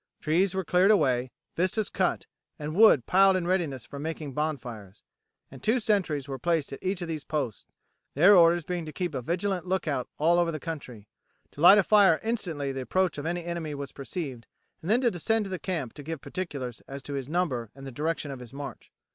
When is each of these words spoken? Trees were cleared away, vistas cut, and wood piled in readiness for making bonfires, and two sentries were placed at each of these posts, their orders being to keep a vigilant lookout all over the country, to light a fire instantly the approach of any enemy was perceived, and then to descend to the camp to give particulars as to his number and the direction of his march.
Trees 0.19 0.55
were 0.55 0.65
cleared 0.65 0.89
away, 0.89 1.29
vistas 1.55 1.87
cut, 1.87 2.25
and 2.57 2.73
wood 2.75 3.05
piled 3.05 3.37
in 3.37 3.45
readiness 3.45 3.85
for 3.85 3.99
making 3.99 4.33
bonfires, 4.33 5.03
and 5.51 5.61
two 5.61 5.77
sentries 5.77 6.27
were 6.27 6.39
placed 6.39 6.73
at 6.73 6.81
each 6.81 7.03
of 7.03 7.07
these 7.07 7.23
posts, 7.23 7.67
their 8.15 8.35
orders 8.35 8.63
being 8.63 8.83
to 8.87 8.91
keep 8.91 9.13
a 9.13 9.21
vigilant 9.21 9.67
lookout 9.67 10.09
all 10.17 10.39
over 10.39 10.51
the 10.51 10.59
country, 10.59 11.07
to 11.51 11.61
light 11.61 11.77
a 11.77 11.83
fire 11.83 12.19
instantly 12.23 12.71
the 12.71 12.81
approach 12.81 13.19
of 13.19 13.27
any 13.27 13.45
enemy 13.45 13.75
was 13.75 13.91
perceived, 13.91 14.47
and 14.81 14.89
then 14.89 15.01
to 15.01 15.11
descend 15.11 15.45
to 15.45 15.49
the 15.49 15.59
camp 15.59 15.93
to 15.93 16.01
give 16.01 16.19
particulars 16.19 16.81
as 16.87 17.03
to 17.03 17.13
his 17.13 17.29
number 17.29 17.69
and 17.75 17.85
the 17.85 17.91
direction 17.91 18.31
of 18.31 18.39
his 18.39 18.51
march. 18.51 18.91